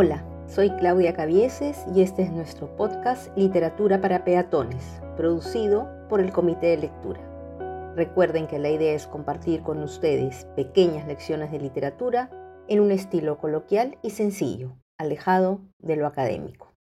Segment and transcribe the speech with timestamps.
[0.00, 6.30] Hola, soy Claudia Cavieses y este es nuestro podcast Literatura para Peatones, producido por el
[6.30, 7.94] Comité de Lectura.
[7.96, 12.30] Recuerden que la idea es compartir con ustedes pequeñas lecciones de literatura
[12.68, 16.72] en un estilo coloquial y sencillo, alejado de lo académico.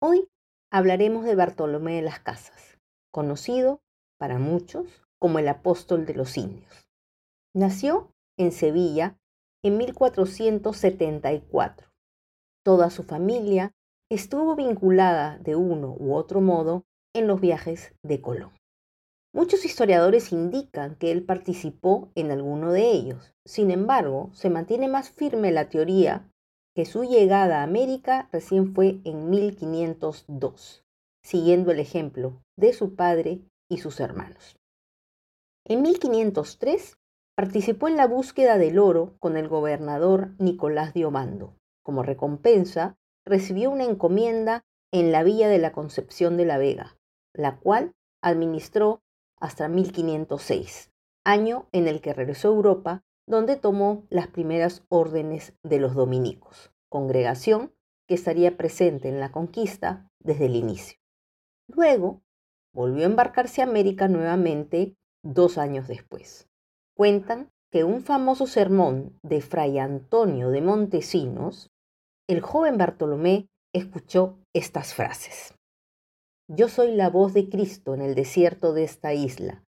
[0.00, 0.26] Hoy
[0.70, 2.78] hablaremos de Bartolomé de las Casas,
[3.10, 3.82] conocido
[4.18, 4.86] para muchos
[5.18, 6.88] como el apóstol de los indios.
[7.54, 8.08] Nació
[8.38, 9.18] en Sevilla
[9.62, 11.91] en 1474
[12.64, 13.72] Toda su familia
[14.08, 18.52] estuvo vinculada de uno u otro modo en los viajes de Colón.
[19.34, 23.34] Muchos historiadores indican que él participó en alguno de ellos.
[23.44, 26.30] Sin embargo, se mantiene más firme la teoría
[26.76, 30.84] que su llegada a América recién fue en 1502,
[31.24, 34.56] siguiendo el ejemplo de su padre y sus hermanos.
[35.64, 36.98] En 1503
[37.34, 41.54] participó en la búsqueda del oro con el gobernador Nicolás de.
[41.82, 46.98] Como recompensa, recibió una encomienda en la Villa de la Concepción de la Vega,
[47.32, 49.02] la cual administró
[49.40, 50.92] hasta 1506,
[51.24, 56.72] año en el que regresó a Europa, donde tomó las primeras órdenes de los dominicos,
[56.88, 57.72] congregación
[58.06, 60.98] que estaría presente en la conquista desde el inicio.
[61.68, 62.22] Luego,
[62.74, 66.48] volvió a embarcarse a América nuevamente dos años después.
[66.94, 71.71] Cuentan que un famoso sermón de Fray Antonio de Montesinos
[72.32, 75.54] el joven Bartolomé escuchó estas frases.
[76.48, 79.62] Yo soy la voz de Cristo en el desierto de esta isla.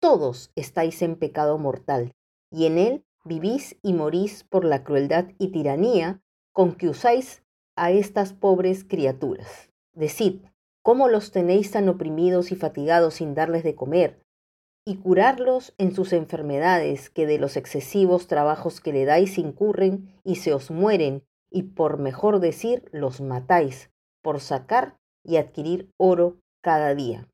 [0.00, 2.12] Todos estáis en pecado mortal,
[2.50, 6.20] y en él vivís y morís por la crueldad y tiranía
[6.52, 7.42] con que usáis
[7.74, 9.70] a estas pobres criaturas.
[9.92, 10.42] Decid,
[10.82, 14.22] ¿cómo los tenéis tan oprimidos y fatigados sin darles de comer?
[14.84, 20.36] Y curarlos en sus enfermedades que de los excesivos trabajos que le dais incurren y
[20.36, 23.90] se os mueren y por mejor decir los matáis,
[24.22, 27.28] por sacar y adquirir oro cada día.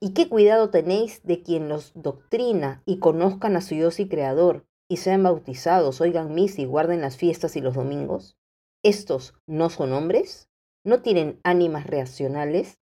[0.00, 4.64] ¿Y qué cuidado tenéis de quien los doctrina y conozcan a su Dios y Creador,
[4.88, 8.36] y sean bautizados, oigan misa y guarden las fiestas y los domingos?
[8.84, 10.48] ¿Estos no son hombres?
[10.84, 12.78] ¿No tienen ánimas reaccionales?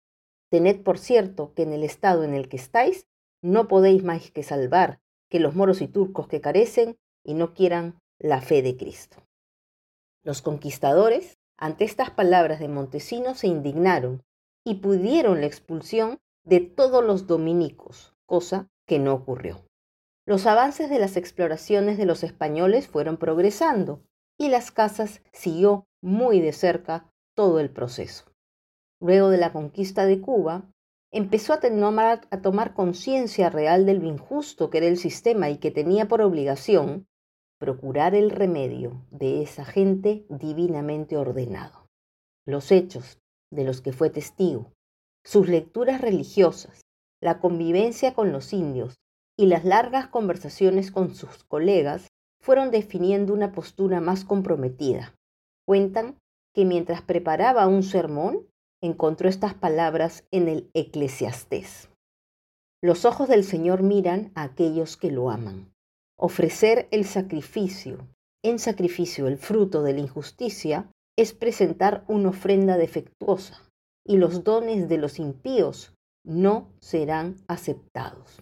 [0.52, 3.08] Tened por cierto que en el estado en el que estáis
[3.42, 8.00] no podéis más que salvar que los moros y turcos que carecen y no quieran
[8.20, 9.18] la fe de Cristo.
[10.26, 14.24] Los conquistadores, ante estas palabras de Montesinos, se indignaron
[14.66, 19.68] y pudieron la expulsión de todos los dominicos, cosa que no ocurrió.
[20.26, 24.02] Los avances de las exploraciones de los españoles fueron progresando
[24.36, 28.26] y las casas siguió muy de cerca todo el proceso.
[29.00, 30.72] Luego de la conquista de Cuba,
[31.12, 31.60] empezó a,
[32.32, 36.24] a tomar conciencia real del lo injusto que era el sistema y que tenía por
[36.24, 37.06] obligación
[37.66, 41.88] procurar el remedio de esa gente divinamente ordenado.
[42.46, 43.18] Los hechos
[43.52, 44.72] de los que fue testigo,
[45.26, 46.82] sus lecturas religiosas,
[47.24, 48.94] la convivencia con los indios
[49.36, 52.10] y las largas conversaciones con sus colegas
[52.40, 55.16] fueron definiendo una postura más comprometida.
[55.66, 56.20] Cuentan
[56.54, 58.46] que mientras preparaba un sermón,
[58.80, 61.90] encontró estas palabras en el Eclesiastés.
[62.84, 65.75] Los ojos del Señor miran a aquellos que lo aman.
[66.18, 68.08] Ofrecer el sacrificio,
[68.42, 73.62] en sacrificio el fruto de la injusticia, es presentar una ofrenda defectuosa,
[74.06, 75.94] y los dones de los impíos
[76.24, 78.42] no serán aceptados.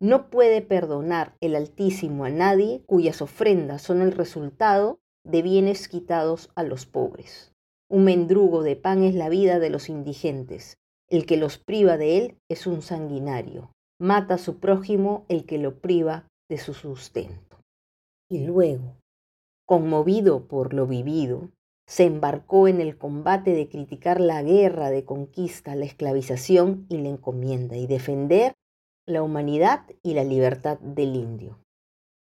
[0.00, 6.50] No puede perdonar el Altísimo a nadie cuyas ofrendas son el resultado de bienes quitados
[6.54, 7.52] a los pobres.
[7.90, 10.76] Un mendrugo de pan es la vida de los indigentes.
[11.08, 13.72] El que los priva de él es un sanguinario.
[13.98, 17.60] Mata a su prójimo el que lo priva de su sustento.
[18.30, 18.96] Y luego,
[19.66, 21.50] conmovido por lo vivido,
[21.86, 27.08] se embarcó en el combate de criticar la guerra de conquista, la esclavización y la
[27.08, 28.54] encomienda, y defender
[29.06, 31.58] la humanidad y la libertad del indio.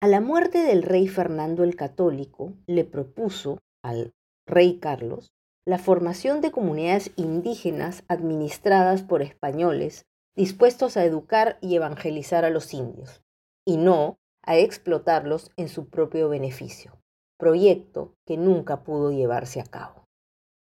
[0.01, 4.13] A la muerte del rey Fernando el Católico, le propuso al
[4.45, 5.31] rey Carlos
[5.65, 10.05] la formación de comunidades indígenas administradas por españoles
[10.35, 13.24] dispuestos a educar y evangelizar a los indios
[13.65, 16.99] y no a explotarlos en su propio beneficio,
[17.37, 20.05] proyecto que nunca pudo llevarse a cabo.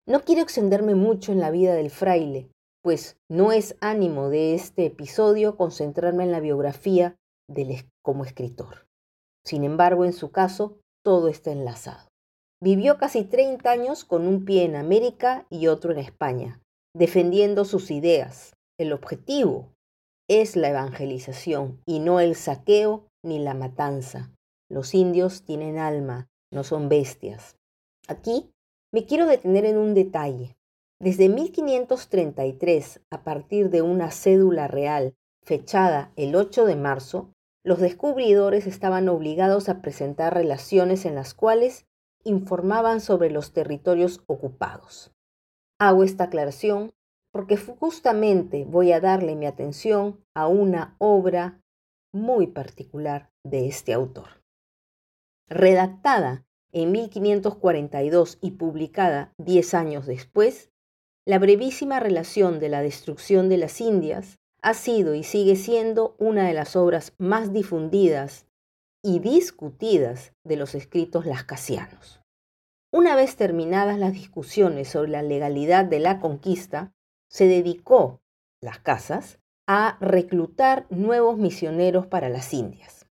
[0.08, 2.50] No quiero extenderme mucho en la vida del fraile,
[2.84, 7.16] pues no es ánimo de este episodio concentrarme en la biografía
[7.48, 8.88] del, como escritor.
[9.46, 12.08] Sin embargo, en su caso, todo está enlazado.
[12.62, 16.60] Vivió casi 30 años con un pie en América y otro en España,
[16.96, 18.54] defendiendo sus ideas.
[18.80, 19.70] El objetivo
[20.40, 24.32] es la evangelización y no el saqueo ni la matanza.
[24.70, 27.58] Los indios tienen alma, no son bestias.
[28.08, 28.50] Aquí
[28.94, 30.56] me quiero detener en un detalle.
[31.02, 37.34] Desde 1533, a partir de una cédula real fechada el 8 de marzo,
[37.66, 41.88] los descubridores estaban obligados a presentar relaciones en las cuales
[42.24, 45.12] informaban sobre los territorios ocupados.
[45.78, 46.94] Hago esta aclaración
[47.32, 51.62] porque justamente voy a darle mi atención a una obra
[52.14, 54.42] muy particular de este autor.
[55.48, 60.72] Redactada en 1542 y publicada diez años después,
[61.26, 66.48] la brevísima relación de la destrucción de las Indias ha sido y sigue siendo una
[66.48, 68.48] de las obras más difundidas
[69.04, 72.22] y discutidas de los escritos lascasianos.
[72.94, 76.94] Una vez terminadas las discusiones sobre la legalidad de la conquista,
[77.32, 78.22] se dedicó,
[78.62, 83.08] las casas, a reclutar nuevos misioneros para las Indias.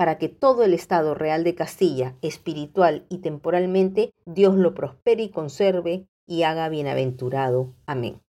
[0.00, 5.28] para que todo el Estado Real de Castilla, espiritual y temporalmente, Dios lo prospere y
[5.28, 7.74] conserve y haga bienaventurado.
[7.84, 8.22] Amén.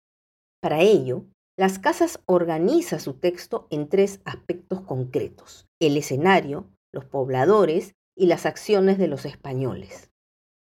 [0.61, 1.23] Para ello,
[1.57, 8.45] las casas organiza su texto en tres aspectos concretos, el escenario, los pobladores y las
[8.45, 10.11] acciones de los españoles.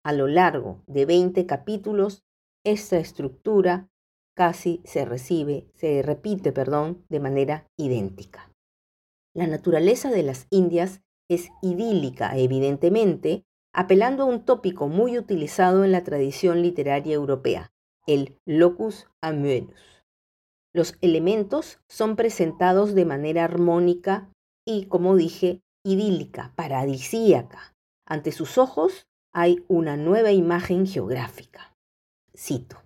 [0.06, 2.24] A lo largo de 20 capítulos,
[2.64, 3.90] esta estructura
[4.38, 8.53] casi se recibe, se repite, perdón, de manera idéntica.
[9.36, 15.92] La naturaleza de las Indias es idílica, evidentemente, apelando a un tópico muy utilizado en
[15.92, 17.72] la tradición literaria europea,
[18.06, 20.04] el locus amoenus.
[20.74, 24.30] Los elementos son presentados de manera armónica
[24.66, 27.76] y, como dije, idílica, paradisíaca.
[28.06, 31.76] Ante sus ojos hay una nueva imagen geográfica.
[32.36, 32.84] Cito.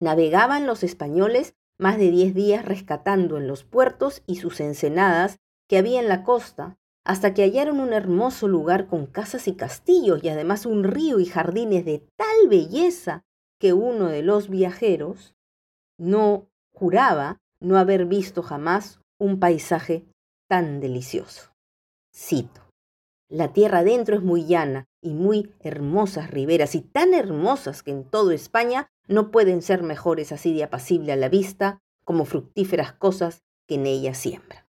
[0.00, 5.38] Navegaban los españoles más de diez días rescatando en los puertos y sus ensenadas
[5.68, 10.22] que había en la costa, hasta que hallaron un hermoso lugar con casas y castillos
[10.22, 13.24] y además un río y jardines de tal belleza
[13.58, 15.34] que uno de los viajeros
[15.98, 20.06] no juraba no haber visto jamás un paisaje
[20.48, 21.52] tan delicioso.
[22.14, 22.62] Cito.
[23.30, 28.04] La tierra adentro es muy llana y muy hermosas riberas y tan hermosas que en
[28.04, 33.42] toda España no pueden ser mejores así de apacible a la vista como fructíferas cosas
[33.66, 34.67] que en ella siembra.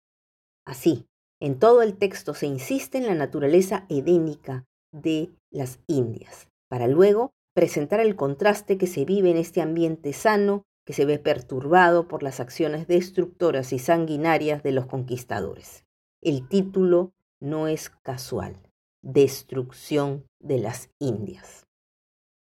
[0.68, 1.08] Así,
[1.40, 7.32] en todo el texto se insiste en la naturaleza edénica de las Indias, para luego
[7.54, 12.22] presentar el contraste que se vive en este ambiente sano, que se ve perturbado por
[12.22, 15.86] las acciones destructoras y sanguinarias de los conquistadores.
[16.22, 18.58] El título no es casual,
[19.02, 21.66] Destrucción de las Indias.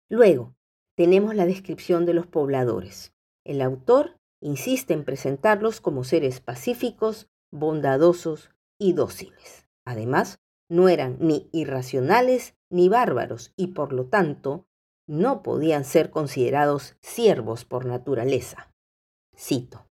[0.10, 0.56] Luego,
[0.98, 3.14] tenemos la descripción de los pobladores.
[3.44, 9.68] El autor insiste en presentarlos como seres pacíficos, bondadosos y dóciles.
[9.86, 14.68] Además, no eran ni irracionales ni bárbaros y por lo tanto
[15.08, 18.74] no podían ser considerados siervos por naturaleza.
[19.38, 19.88] Cito.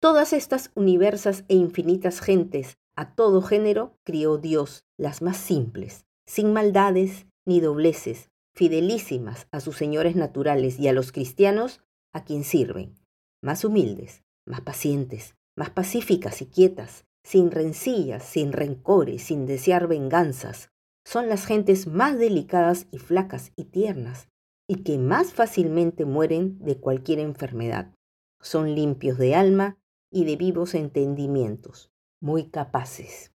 [0.00, 6.52] Todas estas universas e infinitas gentes a todo género crió Dios, las más simples, sin
[6.52, 12.94] maldades ni dobleces, fidelísimas a sus señores naturales y a los cristianos a quien sirven,
[13.42, 20.70] más humildes, más pacientes, más pacíficas y quietas, sin rencillas, sin rencores, sin desear venganzas.
[21.04, 24.28] Son las gentes más delicadas y flacas y tiernas,
[24.68, 27.92] y que más fácilmente mueren de cualquier enfermedad.
[28.40, 29.78] Son limpios de alma
[30.12, 33.32] y de vivos entendimientos, muy capaces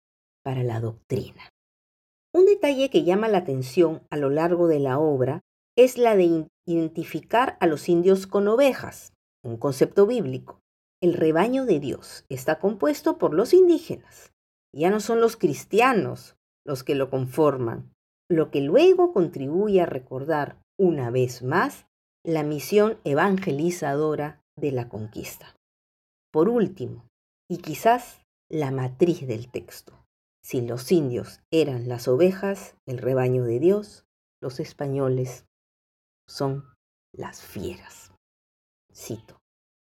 [0.43, 1.49] para la doctrina.
[2.33, 5.41] Un detalle que llama la atención a lo largo de la obra
[5.75, 10.59] es la de identificar a los indios con ovejas, un concepto bíblico.
[11.01, 14.33] El rebaño de Dios está compuesto por los indígenas.
[14.73, 16.35] Ya no son los cristianos
[16.65, 17.93] los que lo conforman,
[18.29, 21.85] lo que luego contribuye a recordar una vez más
[22.25, 25.55] la misión evangelizadora de la conquista.
[26.31, 27.05] Por último,
[27.49, 29.93] y quizás la matriz del texto,
[30.43, 34.05] si los indios eran las ovejas, el rebaño de Dios,
[34.41, 35.45] los españoles
[36.27, 36.65] son
[37.13, 38.11] las fieras.
[38.93, 39.37] Cito.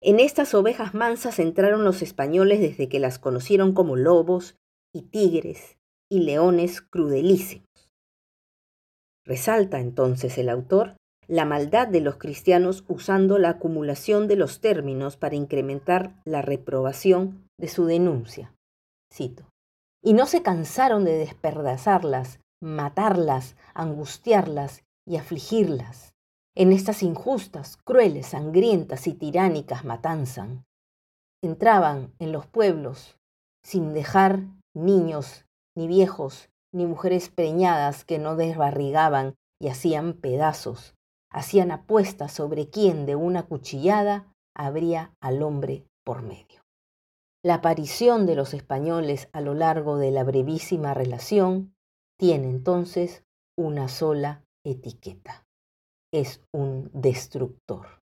[0.08, 4.56] En estas ovejas mansas entraron los españoles desde que las conocieron como lobos
[4.94, 5.80] y tigres
[6.12, 7.66] y leones crudelísimos.
[9.26, 10.96] Resalta entonces el autor
[11.28, 17.50] la maldad de los cristianos usando la acumulación de los términos para incrementar la reprobación
[17.60, 18.54] de su denuncia.
[19.12, 19.50] Cito.
[20.04, 26.14] Y no se cansaron de desperdazarlas, matarlas, angustiarlas y afligirlas.
[26.58, 30.48] En estas injustas, crueles, sangrientas y tiránicas matanzas.
[31.44, 33.18] Entraban en los pueblos
[33.62, 34.40] sin dejar
[34.74, 35.46] niños,
[35.76, 40.96] ni viejos, ni mujeres preñadas que no desbarrigaban y hacían pedazos,
[41.30, 46.62] hacían apuestas sobre quién de una cuchillada habría al hombre por medio.
[47.44, 51.76] La aparición de los españoles a lo largo de la brevísima relación
[52.18, 53.24] tiene entonces
[53.58, 55.45] una sola etiqueta.
[56.16, 58.02] Es un destructor.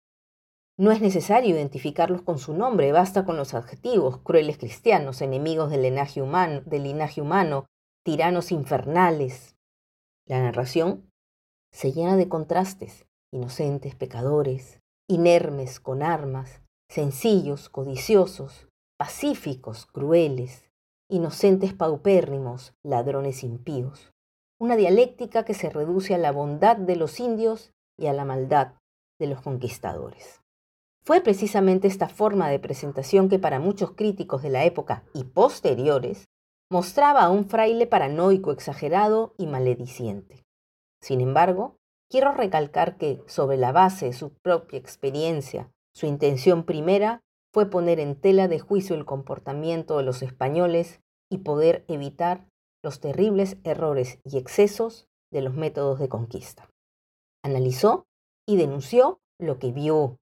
[0.76, 5.82] No es necesario identificarlos con su nombre, basta con los adjetivos crueles cristianos, enemigos del
[5.82, 7.66] linaje humano, del linaje humano
[8.04, 9.54] tiranos infernales.
[10.26, 11.08] La narración
[11.72, 18.66] se llena de contrastes inocentes pecadores, inermes con armas, sencillos, codiciosos,
[18.98, 20.68] pacíficos, crueles,
[21.08, 24.10] inocentes paupérrimos, ladrones impíos.
[24.58, 28.72] Una dialéctica que se reduce a la bondad de los indios y a la maldad
[29.20, 30.40] de los conquistadores.
[31.04, 36.24] Fue precisamente esta forma de presentación que para muchos críticos de la época y posteriores
[36.70, 40.44] mostraba a un fraile paranoico, exagerado y malediciente.
[41.00, 41.76] Sin embargo,
[42.10, 47.20] Quiero recalcar que, sobre la base de su propia experiencia, su intención primera
[47.54, 52.48] fue poner en tela de juicio el comportamiento de los españoles y poder evitar
[52.82, 56.68] los terribles errores y excesos de los métodos de conquista.
[57.42, 58.04] Analizó
[58.46, 60.18] y denunció lo que vio.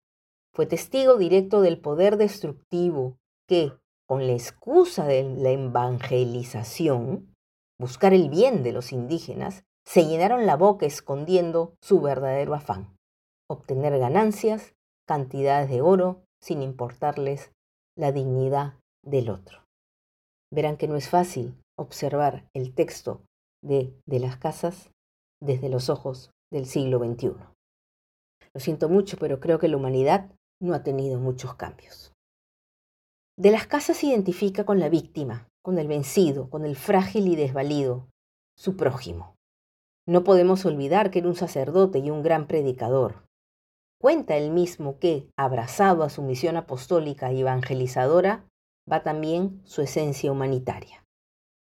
[0.54, 3.16] Fue testigo directo del poder destructivo
[3.48, 3.72] que,
[4.08, 7.34] con la excusa de la evangelización,
[7.78, 12.94] buscar el bien de los indígenas, se llenaron la boca escondiendo su verdadero afán,
[13.48, 14.74] obtener ganancias,
[15.06, 17.52] cantidades de oro, sin importarles
[17.96, 19.64] la dignidad del otro.
[20.52, 23.22] Verán que no es fácil observar el texto
[23.62, 24.90] de, de las casas
[25.40, 27.34] desde los ojos del siglo XXI.
[28.54, 32.12] Lo siento mucho, pero creo que la humanidad no ha tenido muchos cambios.
[33.36, 37.36] De las casas se identifica con la víctima, con el vencido, con el frágil y
[37.36, 38.08] desvalido,
[38.56, 39.36] su prójimo.
[40.08, 43.26] No podemos olvidar que era un sacerdote y un gran predicador.
[44.00, 48.44] Cuenta él mismo que, abrazado a su misión apostólica y evangelizadora,
[48.90, 51.04] va también su esencia humanitaria.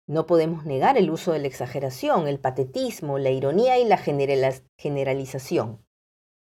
[0.07, 5.85] No podemos negar el uso de la exageración, el patetismo, la ironía y la generalización.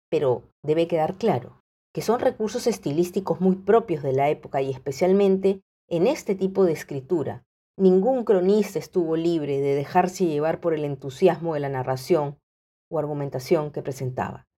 [0.09, 1.61] Pero debe quedar claro
[1.93, 6.73] que son recursos estilísticos muy propios de la época y especialmente en este tipo de
[6.73, 7.43] escritura,
[7.79, 12.37] Ningún cronista estuvo libre de dejarse llevar por el entusiasmo de la narración
[12.91, 14.49] o argumentación que presentaba.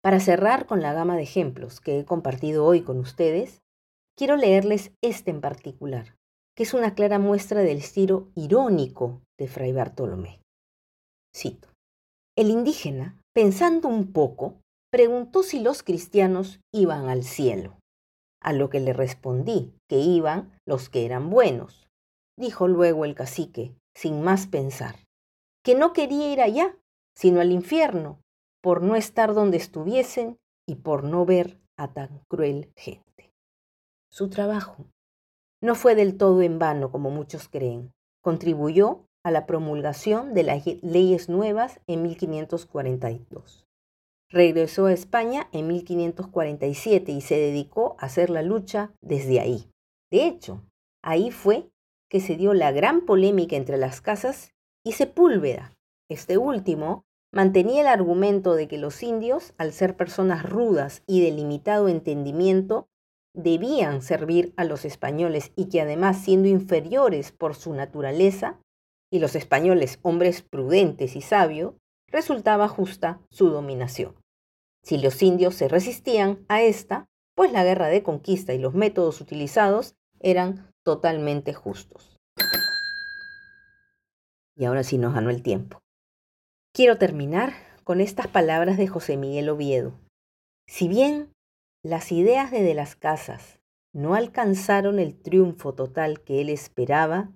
[0.00, 3.64] Para cerrar con la gama de ejemplos que he compartido hoy con ustedes,
[4.16, 6.16] quiero leerles este en particular,
[6.56, 10.40] que es una clara muestra del estilo irónico de Fray Bartolomé.
[11.34, 11.68] Cito.
[12.36, 17.78] El indígena, pensando un poco, preguntó si los cristianos iban al cielo,
[18.42, 21.82] a lo que le respondí que iban los que eran buenos
[22.36, 24.96] dijo luego el cacique, sin más pensar,
[25.64, 26.76] que no quería ir allá,
[27.16, 28.20] sino al infierno,
[28.62, 33.30] por no estar donde estuviesen y por no ver a tan cruel gente.
[34.10, 34.86] Su trabajo
[35.62, 37.92] no fue del todo en vano, como muchos creen.
[38.20, 43.64] Contribuyó a la promulgación de las leyes nuevas en 1542.
[44.28, 49.70] Regresó a España en 1547 y se dedicó a hacer la lucha desde ahí.
[50.10, 50.64] De hecho,
[51.02, 51.70] ahí fue
[52.10, 54.52] que se dio la gran polémica entre las casas
[54.84, 55.72] y Sepúlveda.
[56.10, 61.30] Este último mantenía el argumento de que los indios, al ser personas rudas y de
[61.30, 62.88] limitado entendimiento,
[63.34, 68.58] debían servir a los españoles y que además siendo inferiores por su naturaleza,
[69.10, 71.74] y los españoles hombres prudentes y sabios,
[72.08, 74.14] resultaba justa su dominación.
[74.82, 79.20] Si los indios se resistían a esta, pues la guerra de conquista y los métodos
[79.20, 82.16] utilizados eran totalmente justos.
[84.56, 85.80] Y ahora sí nos ganó el tiempo.
[86.74, 89.92] Quiero terminar con estas palabras de José Miguel Oviedo.
[90.66, 91.31] Si bien
[91.84, 93.58] las ideas de De las Casas
[93.92, 97.32] no alcanzaron el triunfo total que él esperaba,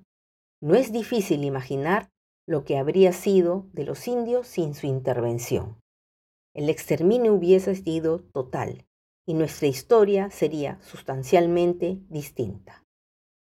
[0.63, 2.11] no es difícil imaginar
[2.47, 5.81] lo que habría sido de los indios sin su intervención.
[6.55, 8.87] El exterminio hubiese sido total
[9.27, 12.85] y nuestra historia sería sustancialmente distinta.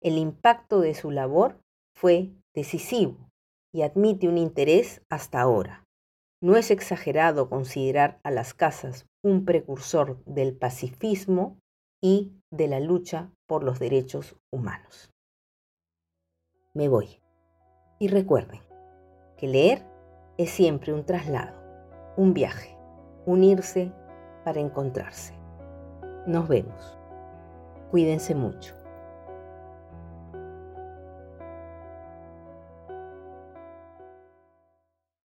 [0.01, 1.61] El impacto de su labor
[1.97, 3.31] fue decisivo
[3.73, 5.85] y admite un interés hasta ahora.
[6.45, 11.57] No es exagerado considerar a las casas un precursor del pacifismo
[12.03, 15.11] y de la lucha por los derechos humanos.
[16.75, 17.19] Me voy.
[17.99, 18.61] Y recuerden
[19.39, 19.87] que leer
[20.37, 21.59] es siempre un traslado,
[22.19, 22.77] un viaje,
[23.25, 23.91] unirse
[24.45, 25.33] para encontrarse.
[26.27, 26.99] Nos vemos.
[27.91, 28.75] Cuídense mucho.